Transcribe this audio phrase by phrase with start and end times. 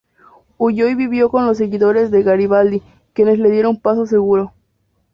[0.57, 2.81] Huyó y vivió con los seguidores de Garibaldi,
[3.13, 4.51] quienes le dieron paso seguro.